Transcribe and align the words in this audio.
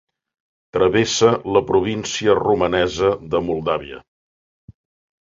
Travessa 0.77 1.29
la 1.57 1.63
província 1.69 2.39
romanesa 2.41 3.15
de 3.37 3.45
Moldàvia. 3.53 4.05